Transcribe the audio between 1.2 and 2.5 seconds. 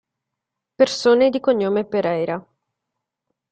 di cognome Pereira